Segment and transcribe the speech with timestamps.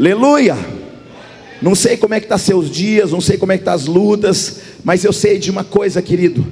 [0.00, 0.56] Aleluia!
[1.60, 3.84] Não sei como é que tá seus dias, não sei como é que tá as
[3.84, 6.46] lutas, mas eu sei de uma coisa, querido.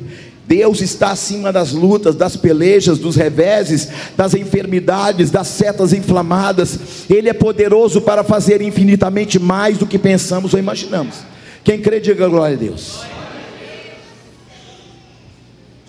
[0.46, 6.79] Deus está acima das lutas, das pelejas, dos reveses, das enfermidades, das setas inflamadas.
[7.08, 11.15] Ele é poderoso para fazer infinitamente mais do que pensamos ou imaginamos.
[11.65, 13.01] Quem crê, diga glória a Deus.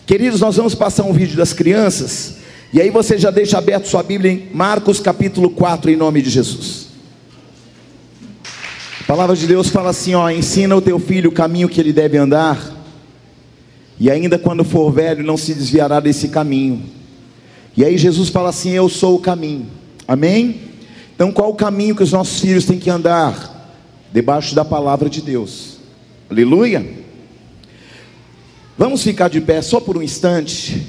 [0.06, 2.36] Queridos, nós vamos passar um vídeo das crianças.
[2.72, 6.30] E aí você já deixa aberto sua Bíblia em Marcos capítulo 4, em nome de
[6.30, 6.89] Jesus.
[9.10, 11.92] A palavra de Deus fala assim: ó, ensina o teu filho o caminho que ele
[11.92, 12.72] deve andar,
[14.00, 16.84] e ainda quando for velho, não se desviará desse caminho.
[17.76, 19.66] E aí Jesus fala assim: Eu sou o caminho.
[20.08, 20.62] Amém?
[21.16, 23.74] Então qual o caminho que os nossos filhos têm que andar?
[24.14, 25.80] Debaixo da palavra de Deus.
[26.30, 26.88] Aleluia.
[28.78, 30.86] Vamos ficar de pé só por um instante.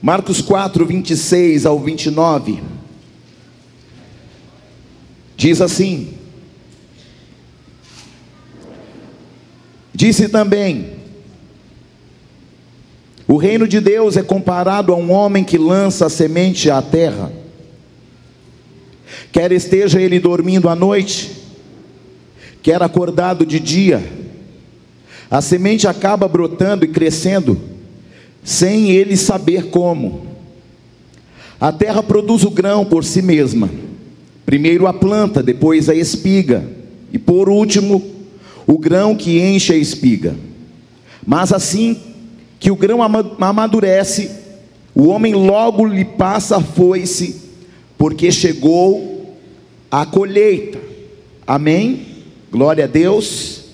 [0.00, 2.62] Marcos 4, 26 ao 29.
[5.36, 6.19] Diz assim:
[10.00, 10.92] Disse também:
[13.28, 17.30] O reino de Deus é comparado a um homem que lança a semente à terra.
[19.30, 21.30] Quer esteja ele dormindo à noite,
[22.62, 24.02] quer acordado de dia,
[25.30, 27.60] a semente acaba brotando e crescendo,
[28.42, 30.28] sem ele saber como.
[31.60, 33.68] A terra produz o grão por si mesma.
[34.46, 36.66] Primeiro a planta, depois a espiga,
[37.12, 38.19] e por último,
[38.70, 40.36] o grão que enche a espiga.
[41.26, 41.98] Mas assim
[42.60, 44.30] que o grão amadurece,
[44.94, 47.40] o homem logo lhe passa a foice,
[47.98, 49.36] porque chegou
[49.90, 50.78] a colheita.
[51.44, 52.06] Amém?
[52.48, 53.64] Glória a Deus.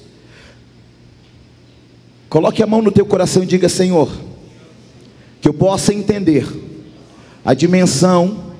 [2.30, 4.10] Coloque a mão no teu coração e diga: Senhor,
[5.42, 6.46] que eu possa entender
[7.44, 8.54] a dimensão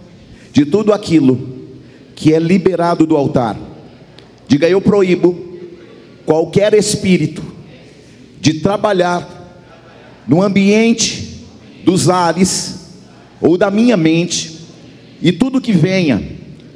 [0.53, 1.56] de tudo aquilo
[2.15, 3.59] que é liberado do altar.
[4.47, 5.45] Diga: Eu proíbo
[6.27, 7.42] qualquer espírito
[8.41, 9.36] de trabalhar
[10.26, 11.44] no ambiente
[11.84, 12.91] dos ares
[13.41, 14.59] ou da minha mente
[15.22, 16.22] e tudo que venha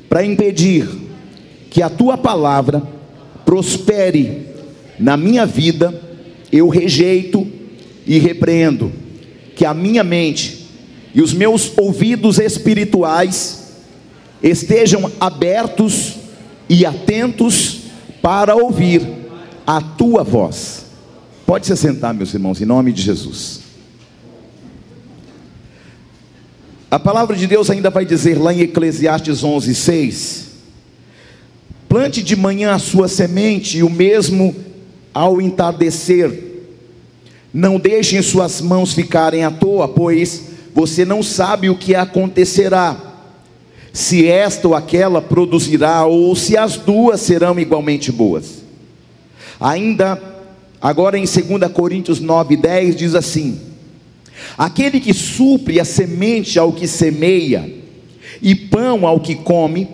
[0.09, 0.89] para impedir
[1.69, 2.83] que a tua palavra
[3.45, 4.47] prospere
[4.99, 6.01] na minha vida
[6.53, 7.47] eu rejeito
[8.07, 8.93] e repreendo
[9.57, 10.67] que a minha mente
[11.15, 13.75] e os meus ouvidos espirituais
[14.43, 16.17] estejam abertos
[16.69, 17.81] e atentos
[18.23, 19.20] para ouvir
[19.71, 20.87] a tua voz.
[21.47, 23.61] Pode se sentar, meus irmãos, em nome de Jesus.
[26.91, 30.47] A palavra de Deus ainda vai dizer lá em Eclesiastes 11, 6:
[31.89, 34.57] Plante de manhã a sua semente, e o mesmo
[35.15, 36.49] ao entardecer.
[37.55, 42.97] Não deixem suas mãos ficarem à toa, pois você não sabe o que acontecerá,
[43.93, 48.60] se esta ou aquela produzirá, ou se as duas serão igualmente boas.
[49.61, 50.21] Ainda,
[50.81, 53.61] agora em 2 Coríntios 9, 10, diz assim:
[54.57, 57.71] Aquele que supre a semente ao que semeia,
[58.41, 59.89] e pão ao que come,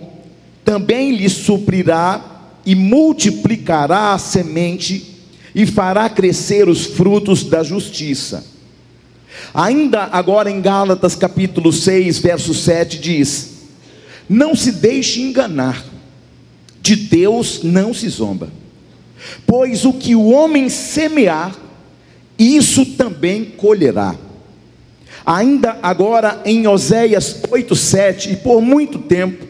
[0.65, 5.15] também lhe suprirá e multiplicará a semente
[5.55, 8.45] e fará crescer os frutos da justiça.
[9.55, 13.51] Ainda agora em Gálatas capítulo 6, verso 7 diz:
[14.29, 15.85] Não se deixe enganar,
[16.83, 18.51] de Deus não se zomba,
[19.47, 21.55] pois o que o homem semear,
[22.39, 24.15] isso também colherá.
[25.25, 29.47] Ainda agora em Oséias 8,7, e por muito tempo,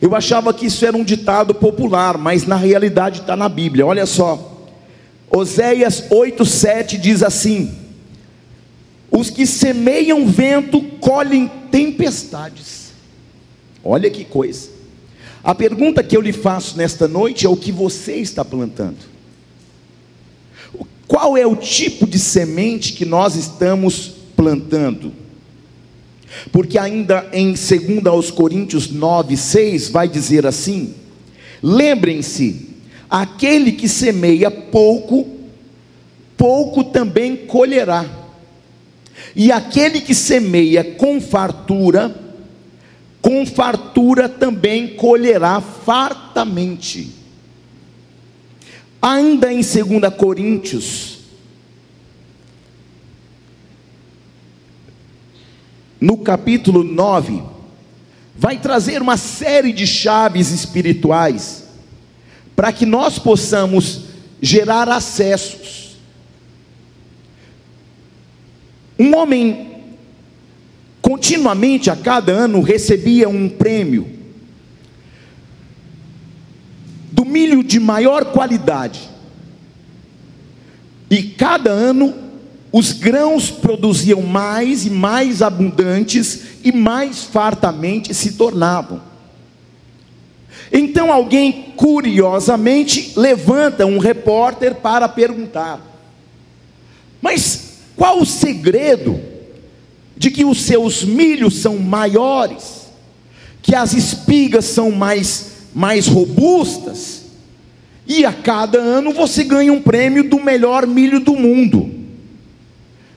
[0.00, 3.84] eu achava que isso era um ditado popular, mas na realidade está na Bíblia.
[3.84, 4.66] Olha só,
[5.30, 7.74] Oséias 8,7 diz assim:
[9.10, 12.92] Os que semeiam vento colhem tempestades.
[13.84, 14.77] Olha que coisa.
[15.42, 18.98] A pergunta que eu lhe faço nesta noite é o que você está plantando.
[21.06, 25.12] Qual é o tipo de semente que nós estamos plantando?
[26.52, 30.94] Porque ainda em 2 aos Coríntios 9, 6 vai dizer assim:
[31.62, 32.68] Lembrem-se,
[33.08, 35.26] aquele que semeia pouco,
[36.36, 38.04] pouco também colherá.
[39.34, 42.14] E aquele que semeia com fartura,
[43.28, 47.12] com fartura também colherá fartamente.
[49.02, 51.18] Ainda em 2 Coríntios
[56.00, 57.42] no capítulo 9,
[58.34, 61.68] vai trazer uma série de chaves espirituais
[62.56, 64.04] para que nós possamos
[64.40, 65.98] gerar acessos.
[68.98, 69.67] Um homem
[71.08, 74.18] continuamente a cada ano recebia um prêmio.
[77.68, 79.08] de maior qualidade.
[81.10, 82.14] E cada ano
[82.72, 89.00] os grãos produziam mais e mais abundantes e mais fartamente se tornavam.
[90.70, 95.80] Então alguém curiosamente levanta um repórter para perguntar:
[97.22, 99.37] Mas qual o segredo
[100.18, 102.88] de que os seus milhos são maiores,
[103.62, 107.26] que as espigas são mais mais robustas,
[108.06, 111.94] e a cada ano você ganha um prêmio do melhor milho do mundo?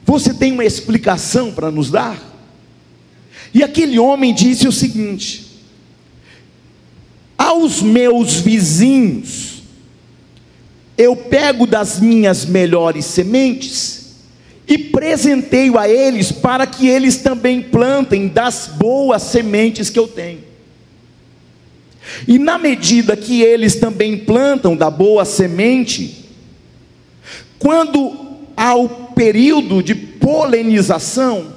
[0.05, 2.21] Você tem uma explicação para nos dar?
[3.53, 5.63] E aquele homem disse o seguinte:
[7.37, 9.63] aos meus vizinhos,
[10.97, 14.00] eu pego das minhas melhores sementes
[14.71, 20.45] e presenteio a eles para que eles também plantem das boas sementes que eu tenho.
[22.25, 26.25] E na medida que eles também plantam da boa semente,
[27.59, 28.15] quando
[28.55, 31.53] há o período de polinização,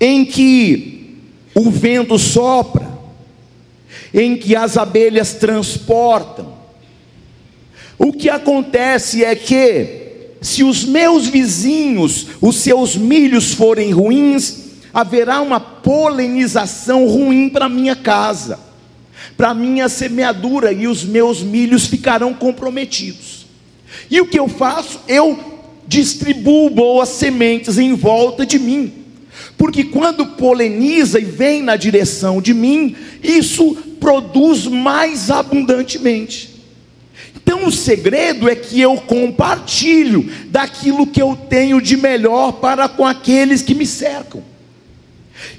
[0.00, 1.20] em que
[1.54, 2.88] o vento sopra,
[4.14, 6.56] em que as abelhas transportam.
[7.98, 10.05] O que acontece é que,
[10.40, 17.96] se os meus vizinhos, os seus milhos forem ruins, haverá uma polinização ruim para minha
[17.96, 18.58] casa,
[19.36, 23.46] para minha semeadura, e os meus milhos ficarão comprometidos.
[24.10, 25.00] E o que eu faço?
[25.08, 25.38] Eu
[25.86, 29.06] distribuo boas sementes em volta de mim
[29.56, 36.55] porque quando poleniza e vem na direção de mim, isso produz mais abundantemente.
[37.46, 43.06] Então o segredo é que eu compartilho daquilo que eu tenho de melhor para com
[43.06, 44.42] aqueles que me cercam.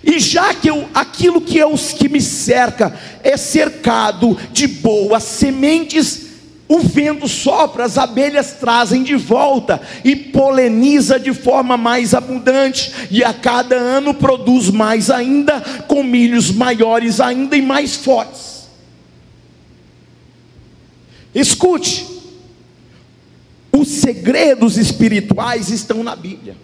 [0.03, 2.93] E já que eu, aquilo que, eu, que me cerca
[3.23, 6.25] é cercado de boas sementes,
[6.67, 13.23] o vento sopra, as abelhas trazem de volta e poleniza de forma mais abundante, e
[13.23, 18.56] a cada ano produz mais ainda, com milhos maiores ainda e mais fortes.
[21.39, 22.03] Escute,
[23.71, 26.57] os segredos espirituais estão na Bíblia.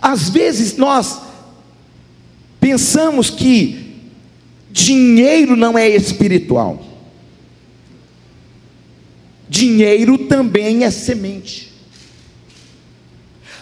[0.00, 1.22] Às vezes nós
[2.60, 4.10] pensamos que
[4.70, 6.84] dinheiro não é espiritual.
[9.48, 11.72] Dinheiro também é semente.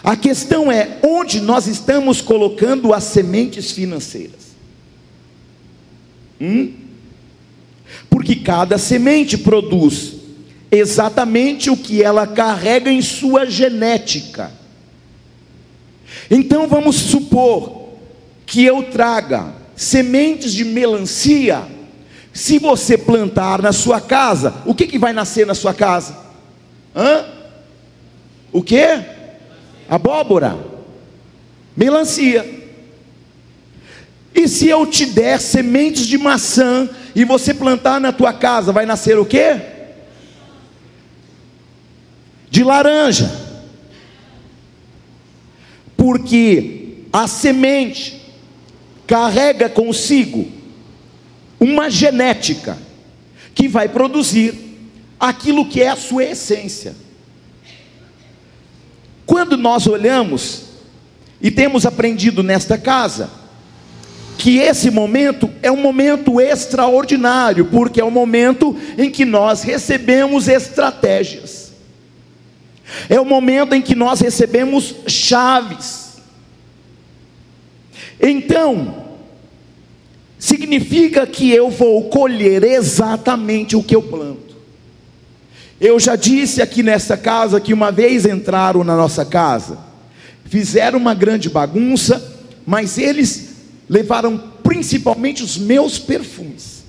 [0.03, 4.49] A questão é onde nós estamos colocando as sementes financeiras.
[6.41, 6.78] Hum?
[8.09, 10.13] Porque cada semente produz
[10.71, 14.51] exatamente o que ela carrega em sua genética.
[16.29, 17.89] Então vamos supor
[18.45, 21.65] que eu traga sementes de melancia
[22.33, 26.15] se você plantar na sua casa, o que, que vai nascer na sua casa?
[26.95, 27.25] Hã?
[28.51, 28.81] O que?
[29.89, 30.57] Abóbora,
[31.75, 32.58] melancia.
[34.33, 38.85] E se eu te der sementes de maçã e você plantar na tua casa, vai
[38.85, 39.59] nascer o que?
[42.49, 43.29] De laranja.
[45.97, 48.21] Porque a semente
[49.05, 50.47] carrega consigo
[51.59, 52.77] uma genética
[53.53, 54.53] que vai produzir
[55.19, 56.95] aquilo que é a sua essência.
[59.25, 60.63] Quando nós olhamos
[61.41, 63.38] e temos aprendido nesta casa
[64.39, 70.47] que esse momento é um momento extraordinário, porque é o momento em que nós recebemos
[70.47, 71.73] estratégias.
[73.09, 76.19] É o momento em que nós recebemos chaves.
[78.17, 79.03] Então,
[80.39, 84.55] significa que eu vou colher exatamente o que eu planto.
[85.81, 89.77] Eu já disse aqui nessa casa que uma vez entraram na nossa casa,
[90.45, 93.48] fizeram uma grande bagunça, mas eles
[93.89, 96.83] levaram principalmente os meus perfumes.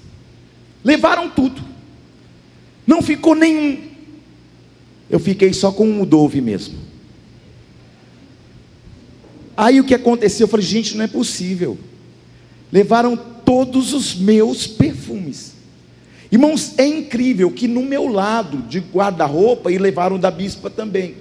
[0.84, 1.62] Levaram tudo.
[2.86, 3.78] Não ficou nenhum.
[5.08, 6.78] Eu fiquei só com o Dove mesmo.
[9.56, 10.44] Aí o que aconteceu?
[10.44, 11.78] Eu falei, gente, não é possível.
[12.70, 15.54] Levaram todos os meus perfumes.
[16.30, 21.16] Irmãos, é incrível que no meu lado de guarda-roupa, e levaram da bispa também.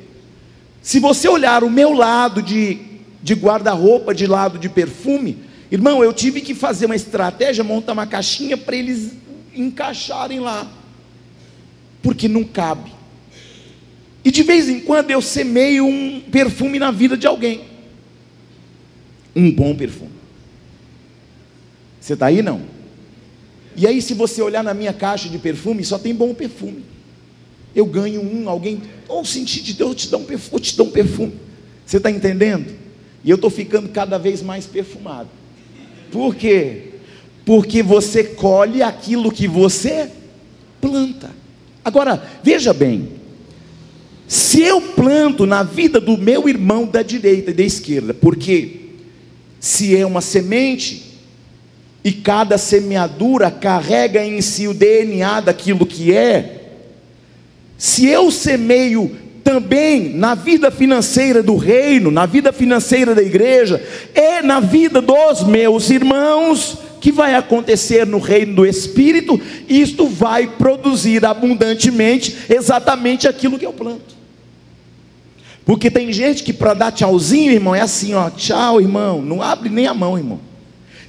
[0.82, 2.78] Se você olhar o meu lado de,
[3.22, 8.08] de guarda-roupa, de lado de perfume, irmão, eu tive que fazer uma estratégia, montar uma
[8.08, 9.14] caixinha para eles
[9.54, 10.72] encaixarem lá,
[12.02, 12.92] porque não cabe.
[14.24, 17.62] E de vez em quando eu semeio um perfume na vida de alguém,
[19.36, 20.12] um bom perfume.
[22.00, 22.62] Você está aí não?
[23.76, 26.84] E aí, se você olhar na minha caixa de perfume, só tem bom perfume.
[27.74, 30.84] Eu ganho um, alguém, ou oh, senti de Deus, te dá um perfume, te dá
[30.84, 31.34] um perfume.
[31.86, 32.76] Você está entendendo?
[33.24, 35.30] E eu estou ficando cada vez mais perfumado.
[36.12, 36.84] Por quê?
[37.46, 40.10] Porque você colhe aquilo que você
[40.82, 41.32] planta.
[41.84, 43.10] Agora, veja bem,
[44.28, 48.90] se eu planto na vida do meu irmão da direita e da esquerda, porque
[49.60, 51.10] se é uma semente,
[52.04, 56.74] e cada semeadura carrega em si o DNA daquilo que é,
[57.78, 64.42] se eu semeio também na vida financeira do reino, na vida financeira da igreja, é
[64.42, 71.26] na vida dos meus irmãos, que vai acontecer no reino do Espírito, isto vai produzir
[71.26, 74.20] abundantemente exatamente aquilo que eu planto.
[75.66, 79.70] Porque tem gente que para dar tchauzinho, irmão, é assim, ó, tchau, irmão, não abre
[79.70, 80.40] nem a mão, irmão.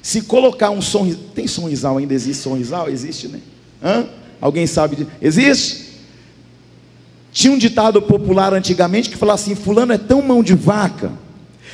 [0.01, 2.89] Se colocar um som, tem sonrisal ainda existe sonrisal?
[2.89, 3.39] Existe, né?
[3.83, 4.05] Hã?
[4.39, 5.90] Alguém sabe de, existe?
[7.31, 11.11] Tinha um ditado popular antigamente que falava assim: fulano é tão mão de vaca,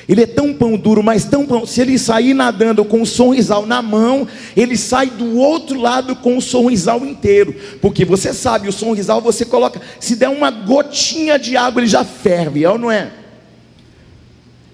[0.08, 1.66] ele é tão pão duro, mas tão pão.
[1.66, 6.38] Se ele sair nadando com o sorrisal na mão, ele sai do outro lado com
[6.38, 7.54] o sorrisal inteiro.
[7.82, 12.06] Porque você sabe, o sorrisal você coloca, se der uma gotinha de água, ele já
[12.06, 13.12] ferve, é ou não é?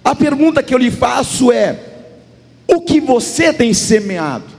[0.03, 1.79] A pergunta que eu lhe faço é:
[2.67, 4.53] o que você tem semeado?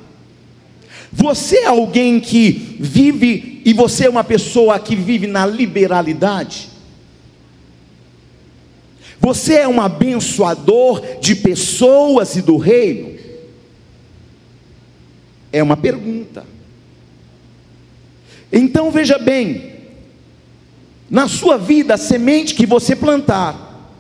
[1.12, 6.68] Você é alguém que vive, e você é uma pessoa que vive na liberalidade?
[9.18, 13.18] Você é um abençoador de pessoas e do reino?
[15.50, 16.44] É uma pergunta.
[18.52, 19.72] Então veja bem,
[21.08, 23.92] na sua vida, a semente que você plantar,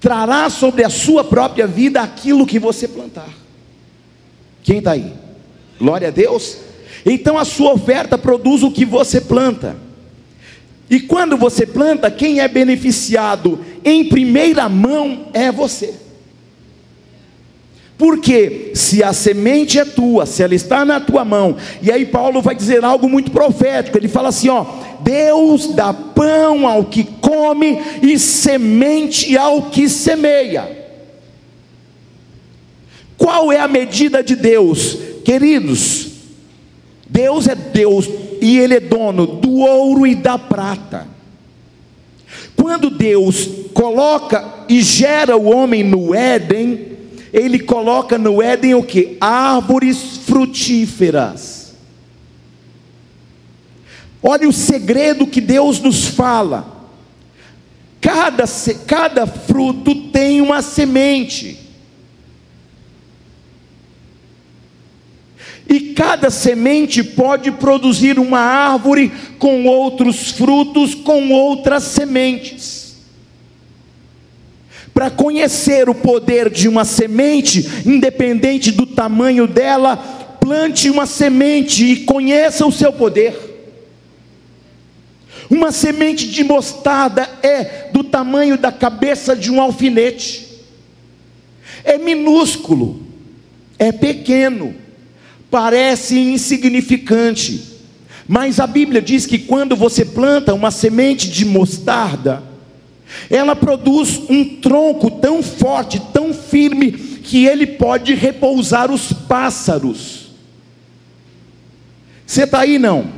[0.00, 3.28] trará sobre a sua própria vida aquilo que você plantar.
[4.62, 5.12] Quem está aí?
[5.78, 6.67] Glória a Deus.
[7.08, 9.76] Então a sua oferta produz o que você planta.
[10.90, 15.94] E quando você planta, quem é beneficiado em primeira mão é você.
[17.98, 22.40] Porque se a semente é tua, se ela está na tua mão, e aí Paulo
[22.40, 24.64] vai dizer algo muito profético, ele fala assim, ó:
[25.00, 30.78] Deus dá pão ao que come e semente ao que semeia.
[33.16, 34.96] Qual é a medida de Deus?
[35.24, 36.07] Queridos,
[37.18, 38.08] Deus é Deus
[38.40, 41.04] e Ele é dono do ouro e da prata.
[42.54, 46.92] Quando Deus coloca e gera o homem no Éden,
[47.32, 49.16] Ele coloca no Éden o que?
[49.20, 51.74] Árvores frutíferas.
[54.22, 56.88] Olha o segredo que Deus nos fala.
[58.00, 58.44] Cada,
[58.86, 61.67] cada fruto tem uma semente.
[65.68, 72.96] E cada semente pode produzir uma árvore com outros frutos, com outras sementes.
[74.94, 79.96] Para conhecer o poder de uma semente, independente do tamanho dela,
[80.40, 83.36] plante uma semente e conheça o seu poder.
[85.50, 90.46] Uma semente de mostarda é do tamanho da cabeça de um alfinete,
[91.84, 93.02] é minúsculo,
[93.78, 94.87] é pequeno
[95.50, 97.62] parece insignificante,
[98.26, 102.42] mas a Bíblia diz que quando você planta uma semente de mostarda,
[103.30, 110.28] ela produz um tronco tão forte, tão firme, que ele pode repousar os pássaros.
[112.26, 113.10] Você está aí não?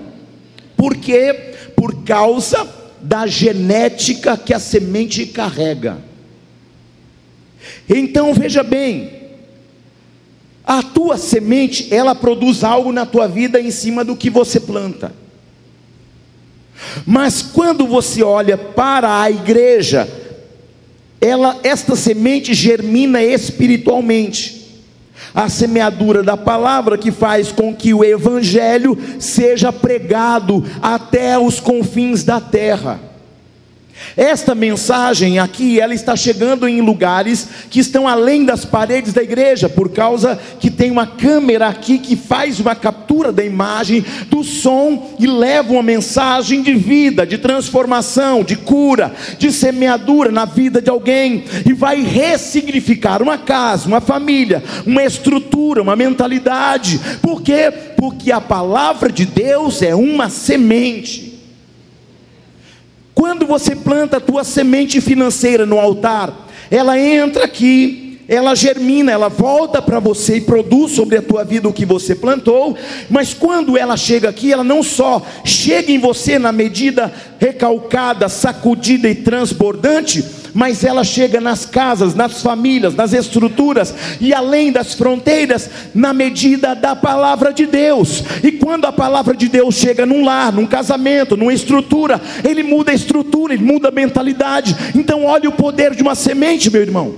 [0.76, 1.54] Por quê?
[1.74, 2.68] Por causa
[3.00, 5.98] da genética que a semente carrega.
[7.88, 9.19] Então veja bem,
[10.70, 15.12] a tua semente, ela produz algo na tua vida em cima do que você planta.
[17.04, 20.08] Mas quando você olha para a igreja,
[21.20, 24.60] ela esta semente germina espiritualmente.
[25.34, 32.22] A semeadura da palavra que faz com que o evangelho seja pregado até os confins
[32.22, 33.09] da terra.
[34.16, 39.68] Esta mensagem aqui, ela está chegando em lugares que estão além das paredes da igreja,
[39.68, 45.14] por causa que tem uma câmera aqui que faz uma captura da imagem, do som
[45.18, 50.90] e leva uma mensagem de vida, de transformação, de cura, de semeadura na vida de
[50.90, 57.00] alguém e vai ressignificar uma casa, uma família, uma estrutura, uma mentalidade.
[57.22, 57.72] Por quê?
[57.96, 61.29] Porque a palavra de Deus é uma semente.
[63.14, 69.28] Quando você planta a tua semente financeira no altar, ela entra aqui, ela germina, ela
[69.28, 72.76] volta para você e produz sobre a tua vida o que você plantou,
[73.10, 79.08] mas quando ela chega aqui, ela não só chega em você na medida recalcada, sacudida
[79.08, 80.24] e transbordante,
[80.54, 86.74] mas ela chega nas casas, nas famílias, nas estruturas e além das fronteiras, na medida
[86.74, 88.22] da palavra de Deus.
[88.42, 92.90] E quando a palavra de Deus chega num lar, num casamento, numa estrutura, ele muda
[92.92, 94.76] a estrutura, ele muda a mentalidade.
[94.94, 97.14] Então, olhe o poder de uma semente, meu irmão.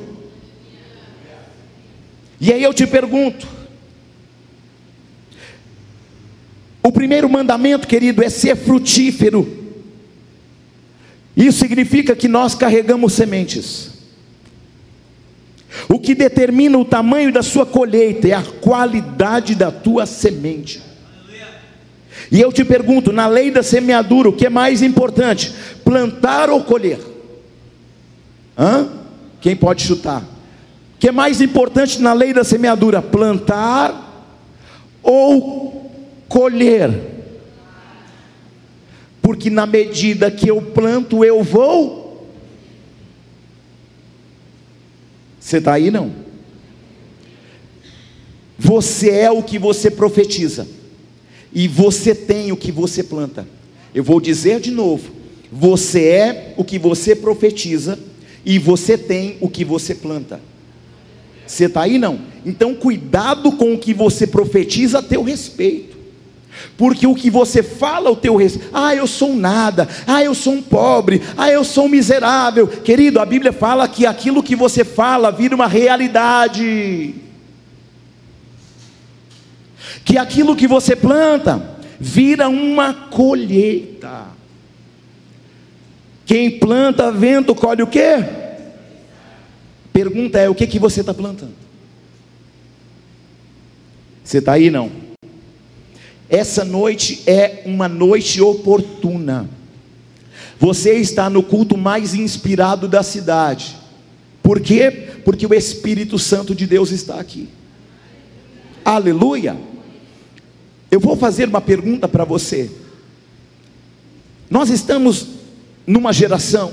[2.40, 3.46] E aí eu te pergunto:
[6.82, 9.61] o primeiro mandamento, querido, é ser frutífero.
[11.36, 13.90] Isso significa que nós carregamos sementes.
[15.88, 20.82] O que determina o tamanho da sua colheita é a qualidade da tua semente.
[22.30, 25.52] E eu te pergunto, na lei da semeadura, o que é mais importante?
[25.84, 27.00] Plantar ou colher?
[28.56, 28.88] Hã?
[29.40, 30.32] Quem pode chutar?
[31.02, 34.24] que é mais importante na lei da semeadura: plantar
[35.02, 35.90] ou
[36.28, 37.11] colher?
[39.22, 42.28] Porque na medida que eu planto, eu vou.
[45.38, 46.12] Você está aí não?
[48.58, 50.68] Você é o que você profetiza,
[51.52, 53.46] e você tem o que você planta.
[53.94, 55.10] Eu vou dizer de novo:
[55.50, 57.98] você é o que você profetiza,
[58.44, 60.40] e você tem o que você planta.
[61.46, 62.20] Você está aí não?
[62.46, 65.91] Então cuidado com o que você profetiza a teu respeito.
[66.76, 70.54] Porque o que você fala ao teu respeito, ah, eu sou nada, ah, eu sou
[70.54, 72.66] um pobre, ah, eu sou um miserável.
[72.66, 77.14] Querido, a Bíblia fala que aquilo que você fala vira uma realidade.
[80.04, 84.26] Que aquilo que você planta vira uma colheita.
[86.26, 88.24] Quem planta vento colhe o quê?
[89.92, 91.54] Pergunta é: o que, que você está plantando?
[94.24, 95.01] Você está aí não?
[96.32, 99.50] Essa noite é uma noite oportuna.
[100.58, 103.76] Você está no culto mais inspirado da cidade.
[104.42, 105.10] Por quê?
[105.26, 107.50] Porque o Espírito Santo de Deus está aqui.
[108.82, 109.58] Aleluia.
[110.90, 112.70] Eu vou fazer uma pergunta para você.
[114.48, 115.26] Nós estamos
[115.86, 116.72] numa geração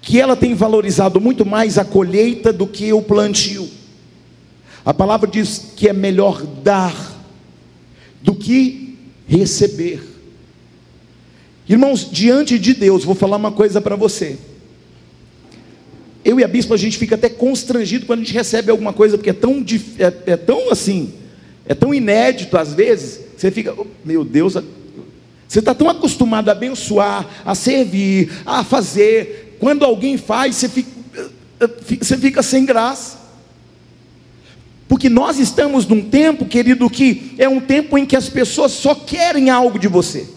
[0.00, 3.68] que ela tem valorizado muito mais a colheita do que o plantio.
[4.82, 7.13] A palavra diz que é melhor dar
[8.24, 8.96] do que
[9.28, 10.02] receber.
[11.68, 14.38] Irmãos, diante de Deus, vou falar uma coisa para você.
[16.24, 19.18] Eu e a bispa, a gente fica até constrangido quando a gente recebe alguma coisa,
[19.18, 19.62] porque é tão,
[19.98, 21.12] é, é tão assim,
[21.66, 24.54] é tão inédito às vezes, você fica, oh, meu Deus,
[25.46, 30.90] você está tão acostumado a abençoar, a servir, a fazer, quando alguém faz, você fica,
[32.00, 33.23] você fica sem graça.
[34.88, 38.94] Porque nós estamos num tempo, querido, que é um tempo em que as pessoas só
[38.94, 40.28] querem algo de você.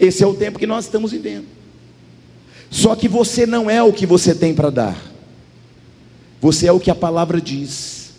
[0.00, 1.44] Esse é o tempo que nós estamos vivendo.
[2.70, 5.12] Só que você não é o que você tem para dar.
[6.40, 8.12] Você é o que a palavra diz.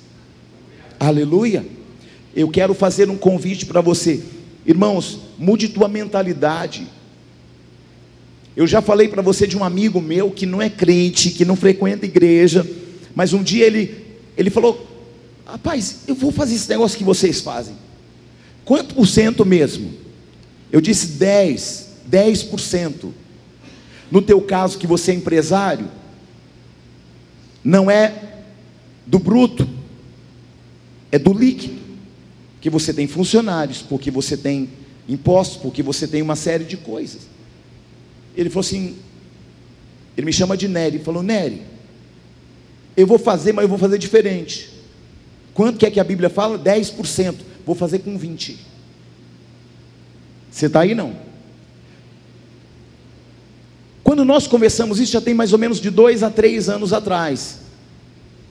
[0.99, 1.65] Aleluia.
[2.35, 4.23] Eu quero fazer um convite para você.
[4.65, 6.87] Irmãos, mude tua mentalidade.
[8.55, 11.55] Eu já falei para você de um amigo meu que não é crente, que não
[11.55, 12.67] frequenta igreja,
[13.13, 14.03] mas um dia ele,
[14.35, 14.96] ele falou:
[15.47, 17.73] Rapaz, eu vou fazer esse negócio que vocês fazem.
[18.65, 19.93] Quanto por cento mesmo?
[20.69, 23.11] Eu disse 10, 10%.
[24.11, 25.89] No teu caso, que você é empresário,
[27.63, 28.41] não é
[29.05, 29.67] do bruto,
[31.09, 31.87] é do líquido.
[32.59, 34.69] Que você tem funcionários, porque você tem
[35.07, 37.21] impostos, porque você tem uma série de coisas.
[38.35, 38.97] Ele falou assim:
[40.17, 40.97] ele me chama de Nery.
[40.97, 41.61] Ele falou: Nery,
[42.97, 44.76] eu vou fazer, mas eu vou fazer diferente.
[45.57, 46.59] Quanto que é que a Bíblia fala?
[46.59, 47.33] 10%.
[47.65, 48.57] Vou fazer com 20%.
[50.51, 51.15] Você está aí não?
[54.03, 57.61] Quando nós conversamos isso, já tem mais ou menos de dois a três anos atrás.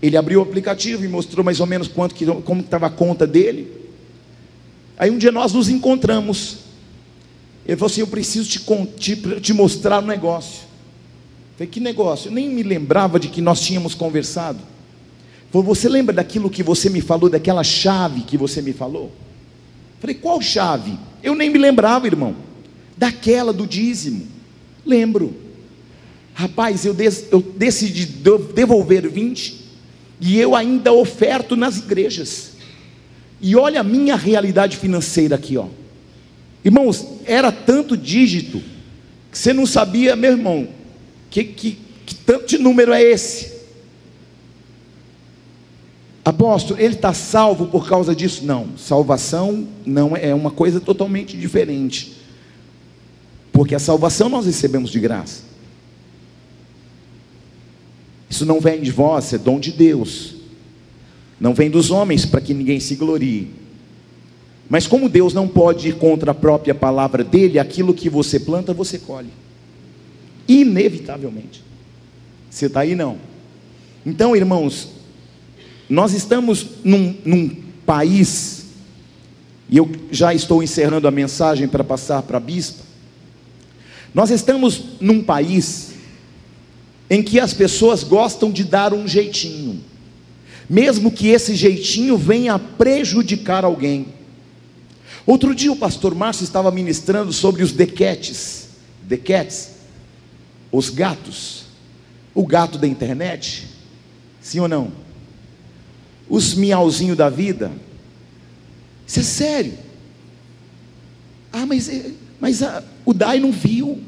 [0.02, 3.24] Ele abriu o aplicativo e mostrou mais ou menos quanto que, como estava a conta
[3.24, 3.70] dele.
[4.98, 6.58] Aí um dia nós nos encontramos.
[7.64, 8.58] Ele falou assim: Eu preciso te,
[8.98, 10.62] te, te mostrar um negócio.
[10.62, 12.30] Eu falei: Que negócio?
[12.30, 14.58] Eu nem me lembrava de que nós tínhamos conversado.
[15.62, 19.12] Você lembra daquilo que você me falou, daquela chave que você me falou?
[20.00, 20.98] Falei: Qual chave?
[21.22, 22.36] Eu nem me lembrava, irmão.
[22.96, 24.26] Daquela do dízimo.
[24.84, 25.34] Lembro.
[26.34, 29.64] Rapaz, eu, des, eu decidi devolver 20
[30.20, 32.52] e eu ainda oferto nas igrejas.
[33.40, 35.66] E olha a minha realidade financeira aqui, ó.
[36.64, 38.62] Irmãos, era tanto dígito
[39.30, 40.68] que você não sabia, meu irmão,
[41.30, 43.55] que, que, que tanto de número é esse.
[46.26, 48.44] Apóstolo, ele está salvo por causa disso?
[48.44, 52.16] Não, salvação não é, é uma coisa totalmente diferente.
[53.52, 55.44] Porque a salvação nós recebemos de graça.
[58.28, 60.34] Isso não vem de vós, é dom de Deus.
[61.38, 63.52] Não vem dos homens para que ninguém se glorie.
[64.68, 68.74] Mas como Deus não pode ir contra a própria palavra dele, aquilo que você planta,
[68.74, 69.30] você colhe.
[70.48, 71.62] Inevitavelmente.
[72.50, 73.16] Você está aí não?
[74.04, 74.95] Então, irmãos,
[75.88, 77.48] nós estamos num, num
[77.84, 78.66] país,
[79.68, 82.82] e eu já estou encerrando a mensagem para passar para a bispa.
[84.12, 85.92] Nós estamos num país
[87.08, 89.80] em que as pessoas gostam de dar um jeitinho,
[90.68, 94.08] mesmo que esse jeitinho venha prejudicar alguém.
[95.24, 98.68] Outro dia o pastor Márcio estava ministrando sobre os dequetes,
[99.02, 99.70] dequetes,
[100.72, 101.64] os gatos,
[102.34, 103.66] o gato da internet,
[104.40, 105.05] sim ou não?
[106.28, 107.70] Os miauzinhos da vida,
[109.06, 109.74] isso é sério.
[111.52, 112.10] Ah, mas, eh,
[112.40, 114.00] mas ah, o Dai não viu,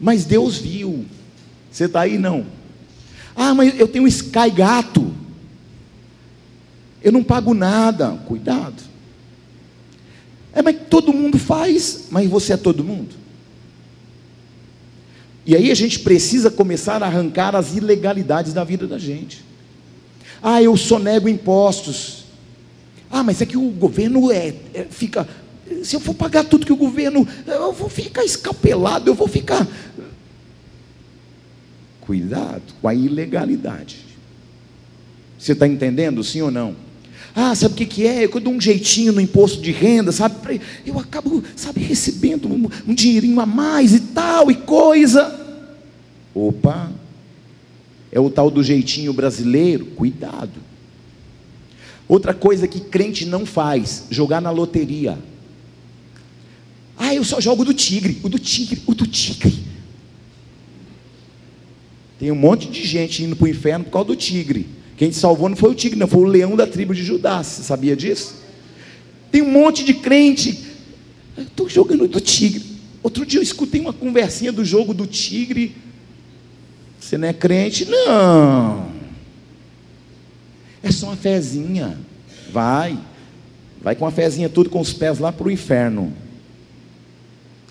[0.00, 1.04] mas Deus viu.
[1.70, 2.18] Você está aí?
[2.18, 2.46] Não.
[3.36, 5.14] Ah, mas eu tenho um Sky Gato.
[7.02, 8.10] Eu não pago nada.
[8.26, 8.82] Cuidado.
[10.52, 13.14] É, mas todo mundo faz, mas você é todo mundo.
[15.46, 19.44] E aí a gente precisa começar a arrancar as ilegalidades da vida da gente.
[20.42, 22.24] Ah, eu sonego impostos.
[23.10, 25.28] Ah, mas é que o governo é, é fica.
[25.82, 27.26] Se eu for pagar tudo que o governo.
[27.46, 29.66] Eu vou ficar escapelado, eu vou ficar
[32.08, 33.98] Cuidado com a ilegalidade.
[35.38, 36.74] Você está entendendo, sim ou não?
[37.36, 38.24] Ah, sabe o que, que é?
[38.24, 40.58] Eu dou um jeitinho no imposto de renda, sabe?
[40.86, 45.38] Eu acabo, sabe, recebendo um, um dinheirinho a mais e tal, e coisa.
[46.34, 46.90] Opa,
[48.10, 50.60] é o tal do jeitinho brasileiro, cuidado.
[52.08, 55.18] Outra coisa que crente não faz, jogar na loteria.
[56.96, 59.54] Ah, eu só jogo do tigre, o do tigre, o do tigre.
[62.18, 64.66] Tem um monte de gente indo para o inferno por causa do tigre.
[64.96, 67.42] Quem te salvou não foi o tigre, não, foi o leão da tribo de Judá.
[67.42, 68.34] Você sabia disso?
[69.30, 70.58] Tem um monte de crente.
[71.36, 72.64] Estou jogando do tigre.
[73.00, 75.76] Outro dia eu escutei uma conversinha do jogo do tigre.
[77.08, 77.86] Você não é crente?
[77.86, 78.92] Não.
[80.82, 81.98] É só uma fezinha.
[82.52, 82.98] Vai.
[83.80, 86.12] Vai com a fezinha tudo com os pés lá para o inferno.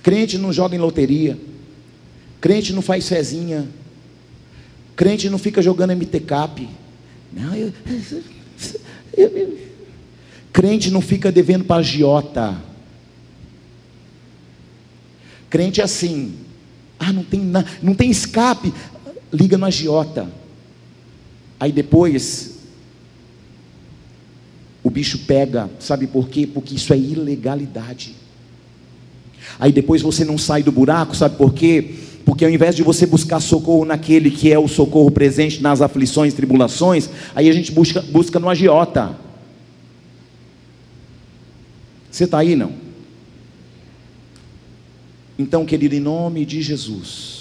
[0.01, 1.37] Crente não joga em loteria.
[2.41, 3.67] Crente não faz fezinha.
[4.95, 6.67] Crente não fica jogando MT Cap.
[7.31, 7.71] Não, eu,
[9.15, 9.59] eu, eu,
[10.51, 12.57] crente não fica devendo para agiota.
[15.47, 16.39] Crente é assim.
[16.99, 17.39] Ah, não tem,
[17.83, 18.73] não tem escape.
[19.31, 20.31] Liga no agiota.
[21.59, 22.57] Aí depois
[24.83, 26.47] o bicho pega, sabe por quê?
[26.47, 28.15] Porque isso é ilegalidade.
[29.59, 31.95] Aí depois você não sai do buraco, sabe por quê?
[32.23, 36.33] Porque ao invés de você buscar socorro naquele que é o socorro presente nas aflições,
[36.33, 39.17] tribulações, aí a gente busca, busca no agiota.
[42.11, 42.71] Você está aí, não?
[45.37, 47.36] Então, querido, em nome de Jesus,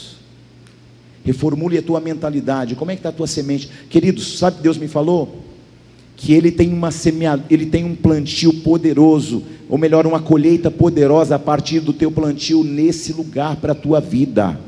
[1.27, 2.77] reformule a tua mentalidade.
[2.77, 3.69] Como é que está a tua semente?
[3.91, 5.43] Queridos, sabe que Deus me falou?
[6.17, 11.35] Que Ele tem uma semeada, Ele tem um plantio poderoso, ou melhor, uma colheita poderosa
[11.35, 14.59] a partir do teu plantio nesse lugar para a tua vida.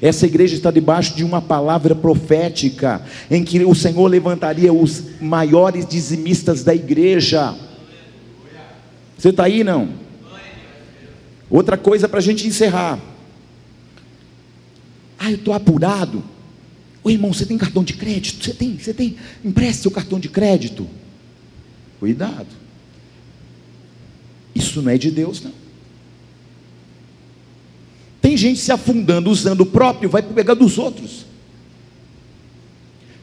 [0.00, 5.84] Essa igreja está debaixo de uma palavra profética, em que o Senhor levantaria os maiores
[5.84, 7.52] dizimistas da igreja.
[9.18, 9.88] Você está aí, não?
[11.50, 13.09] Outra coisa para a gente encerrar.
[15.20, 16.24] Ah, eu estou apurado.
[17.04, 18.42] Ô irmão, você tem cartão de crédito?
[18.42, 19.16] Você tem, você tem.
[19.44, 20.88] Empreste seu cartão de crédito.
[21.98, 22.48] Cuidado.
[24.54, 25.52] Isso não é de Deus, não.
[28.22, 31.26] Tem gente se afundando usando o próprio, vai pegar dos outros.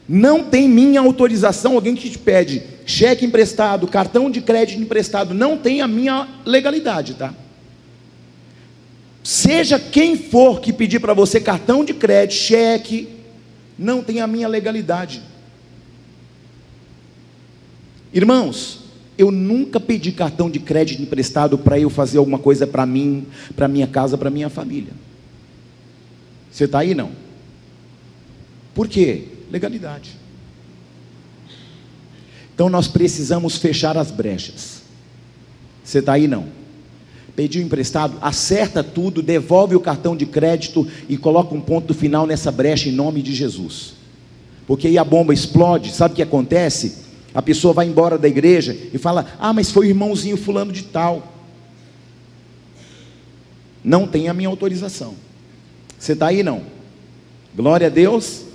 [0.08, 5.58] Não tem minha autorização, alguém que te pede cheque emprestado, cartão de crédito emprestado, não
[5.58, 7.34] tem a minha legalidade, tá?
[9.28, 13.10] Seja quem for que pedir para você cartão de crédito, cheque,
[13.78, 15.20] não tem a minha legalidade.
[18.10, 18.84] Irmãos,
[19.18, 23.68] eu nunca pedi cartão de crédito emprestado para eu fazer alguma coisa para mim, para
[23.68, 24.94] minha casa, para minha família.
[26.50, 27.12] Você está aí não?
[28.74, 29.24] Por quê?
[29.50, 30.16] Legalidade.
[32.54, 34.80] Então nós precisamos fechar as brechas.
[35.84, 36.56] Você está aí não?
[37.38, 42.50] Pediu emprestado, acerta tudo, devolve o cartão de crédito e coloca um ponto final nessa
[42.50, 43.94] brecha em nome de Jesus.
[44.66, 46.96] Porque aí a bomba explode, sabe o que acontece?
[47.32, 50.82] A pessoa vai embora da igreja e fala: Ah, mas foi o irmãozinho fulano de
[50.82, 51.32] tal.
[53.84, 55.14] Não tem a minha autorização.
[55.96, 56.62] Você está aí não?
[57.54, 58.46] Glória a Deus.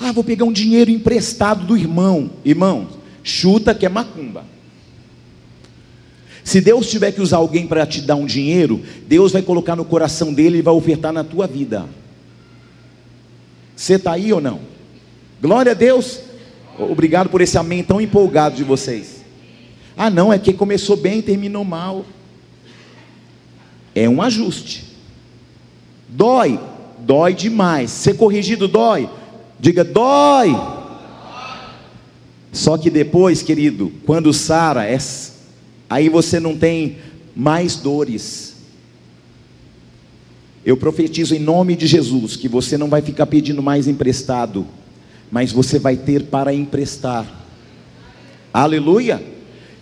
[0.00, 2.30] Ah, vou pegar um dinheiro emprestado do irmão.
[2.42, 2.88] Irmão,
[3.22, 4.55] chuta que é macumba.
[6.46, 9.84] Se Deus tiver que usar alguém para te dar um dinheiro, Deus vai colocar no
[9.84, 11.86] coração dele e vai ofertar na tua vida.
[13.74, 14.60] Você está aí ou não?
[15.42, 16.20] Glória a Deus.
[16.78, 19.24] Obrigado por esse amém tão empolgado de vocês.
[19.96, 22.06] Ah, não, é que começou bem e terminou mal.
[23.92, 24.84] É um ajuste.
[26.08, 26.60] Dói,
[27.00, 27.90] dói demais.
[27.90, 29.10] Ser corrigido dói.
[29.58, 30.56] Diga, dói.
[32.52, 34.96] Só que depois, querido, quando Sara, é,
[35.88, 36.98] aí você não tem
[37.34, 38.56] mais dores.
[40.64, 44.66] Eu profetizo em nome de Jesus que você não vai ficar pedindo mais emprestado
[45.30, 47.26] mas você vai ter para emprestar.
[48.52, 49.22] Aleluia!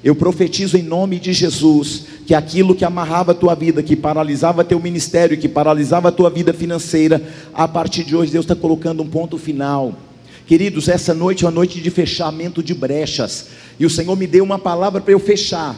[0.03, 4.65] Eu profetizo em nome de Jesus que aquilo que amarrava a tua vida, que paralisava
[4.65, 7.23] teu ministério, que paralisava a tua vida financeira,
[7.55, 9.95] a partir de hoje Deus está colocando um ponto final.
[10.47, 13.47] Queridos, essa noite é uma noite de fechamento de brechas,
[13.81, 15.75] e o Senhor me deu uma palavra para eu fechar.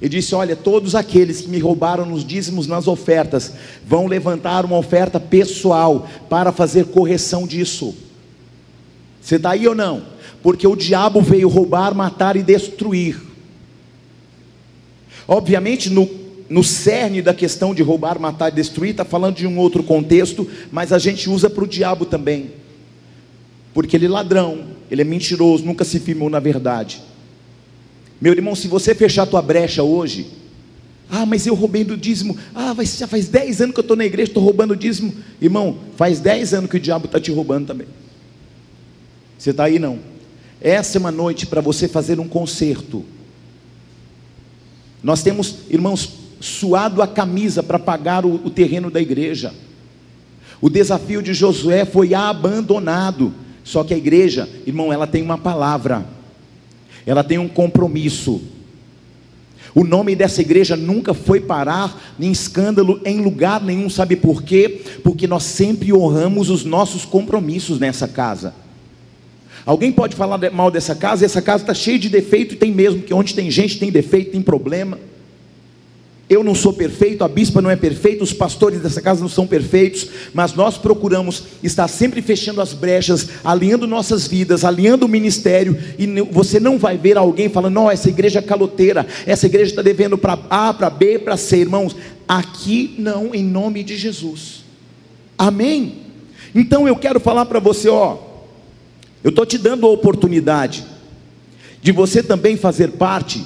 [0.00, 3.52] Ele disse: Olha, todos aqueles que me roubaram nos dízimos, nas ofertas,
[3.86, 7.94] vão levantar uma oferta pessoal para fazer correção disso.
[9.20, 10.02] Você está aí ou não?
[10.42, 13.20] Porque o diabo veio roubar, matar e destruir.
[15.26, 16.08] Obviamente, no,
[16.48, 20.48] no cerne da questão de roubar, matar e destruir, está falando de um outro contexto,
[20.70, 22.52] mas a gente usa para o diabo também.
[23.74, 27.02] Porque ele é ladrão, ele é mentiroso, nunca se firmou na verdade.
[28.20, 30.26] Meu irmão, se você fechar a tua brecha hoje,
[31.08, 32.36] ah, mas eu roubei do dízimo.
[32.54, 35.14] Ah, já faz 10 anos que eu estou na igreja, estou roubando o dízimo.
[35.40, 37.86] Irmão, faz 10 anos que o diabo está te roubando também.
[39.38, 39.98] Você está aí não?
[40.60, 43.04] Essa é uma noite para você fazer um concerto.
[45.02, 49.54] Nós temos, irmãos, suado a camisa para pagar o, o terreno da igreja.
[50.60, 53.32] O desafio de Josué foi abandonado.
[53.62, 56.06] Só que a igreja, irmão, ela tem uma palavra,
[57.06, 58.42] ela tem um compromisso.
[59.74, 64.80] O nome dessa igreja nunca foi parar em escândalo em lugar nenhum, sabe por quê?
[65.04, 68.54] Porque nós sempre honramos os nossos compromissos nessa casa.
[69.64, 73.02] Alguém pode falar mal dessa casa, essa casa está cheia de defeito, e tem mesmo,
[73.02, 74.98] que onde tem gente tem defeito, tem problema.
[76.28, 79.46] Eu não sou perfeito, a bispa não é perfeita, os pastores dessa casa não são
[79.46, 85.78] perfeitos, mas nós procuramos estar sempre fechando as brechas, alinhando nossas vidas, alinhando o ministério,
[85.96, 89.82] e você não vai ver alguém falando, não, essa igreja é caloteira, essa igreja está
[89.82, 91.94] devendo para A, para B, para C, irmãos,
[92.26, 94.64] aqui não, em nome de Jesus,
[95.38, 96.06] amém?
[96.52, 98.18] Então eu quero falar para você, ó,
[99.22, 100.84] eu estou te dando a oportunidade
[101.80, 103.44] de você também fazer parte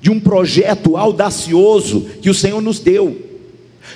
[0.00, 3.16] de um projeto audacioso que o Senhor nos deu,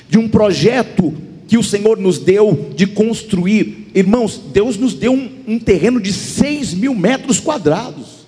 [0.08, 1.14] de um projeto
[1.46, 3.90] que o Senhor nos deu de construir.
[3.94, 8.24] Irmãos, Deus nos deu um, um terreno de 6 mil metros quadrados.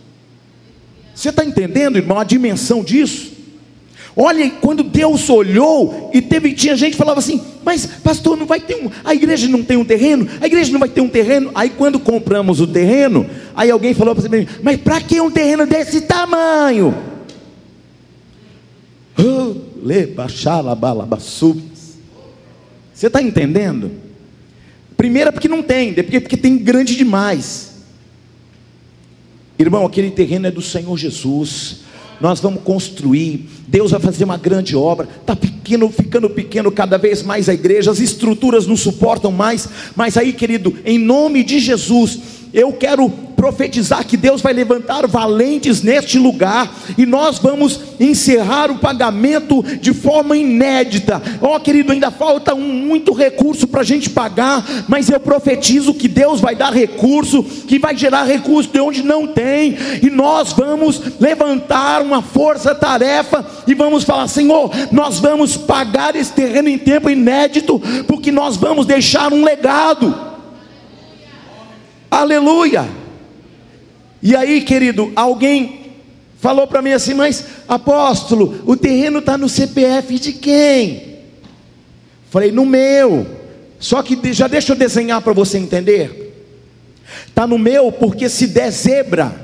[1.15, 3.33] Você está entendendo, irmão, a dimensão disso?
[4.15, 8.61] Olha, quando Deus olhou e teve, tinha gente que falava assim, mas pastor, não vai
[8.61, 11.51] ter um, a igreja não tem um terreno, a igreja não vai ter um terreno.
[11.55, 15.67] Aí quando compramos o terreno, aí alguém falou para mim, mas para que um terreno
[15.67, 17.16] desse tamanho?
[22.93, 23.91] Você está entendendo?
[24.97, 27.75] Primeiro é porque não tem, depois porque tem grande demais.
[29.59, 31.87] Irmão, aquele terreno é do Senhor Jesus.
[32.21, 37.23] Nós vamos construir, Deus vai fazer uma grande obra, está pequeno, ficando pequeno cada vez
[37.23, 42.19] mais a igreja, as estruturas não suportam mais, mas aí, querido, em nome de Jesus,
[42.53, 48.79] eu quero profetizar que Deus vai levantar valentes neste lugar e nós vamos encerrar o
[48.79, 51.23] pagamento de forma inédita.
[51.43, 55.95] Ó, oh, querido, ainda falta um, muito recurso para a gente pagar, mas eu profetizo
[55.95, 60.53] que Deus vai dar recurso, que vai gerar recurso de onde não tem, e nós
[60.53, 67.11] vamos levantar uma força-tarefa e vamos falar: Senhor, nós vamos pagar esse terreno em tempo
[67.11, 70.36] inédito, porque nós vamos deixar um legado.
[72.11, 72.89] Aleluia.
[74.23, 75.93] E aí, querido, alguém
[76.39, 81.19] falou para mim assim, mas apóstolo, o terreno está no CPF de quem?
[82.31, 83.27] Falei, no meu.
[83.79, 86.27] Só que já deixa eu desenhar para você entender.
[87.27, 89.35] Está no meu, porque se der zebra,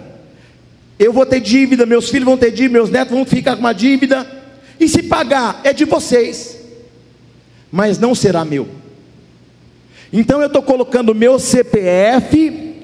[0.98, 3.72] eu vou ter dívida, meus filhos vão ter dívida, meus netos vão ficar com uma
[3.72, 4.26] dívida,
[4.78, 6.58] e se pagar, é de vocês,
[7.70, 8.68] mas não será meu.
[10.12, 12.74] Então eu estou colocando meu CPF,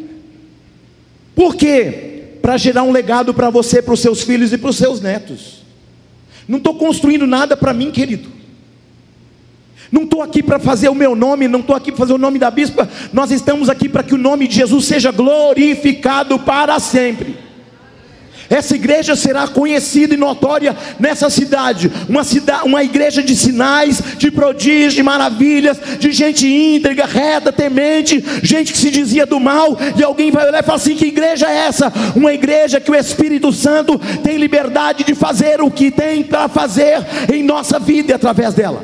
[1.35, 2.09] por quê?
[2.49, 5.59] para gerar um legado para você, para os seus filhos e para os seus netos.
[6.49, 8.31] Não estou construindo nada para mim, querido.
[9.93, 12.39] Não estou aqui para fazer o meu nome, não estou aqui para fazer o nome
[12.39, 12.89] da bispa.
[13.13, 17.37] Nós estamos aqui para que o nome de Jesus seja glorificado para sempre.
[18.51, 24.31] Essa igreja será conhecida e notória nessa cidade, uma cidade, uma igreja de sinais, de
[24.31, 30.03] prodígios, de maravilhas, de gente íntegra, reta, temente, gente que se dizia do mal, e
[30.03, 31.93] alguém vai olhar e falar assim: que igreja é essa?
[32.17, 37.05] Uma igreja que o Espírito Santo tem liberdade de fazer o que tem para fazer
[37.33, 38.83] em nossa vida e através dela.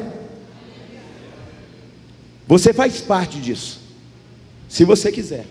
[2.46, 3.80] Você faz parte disso,
[4.68, 5.46] se você quiser.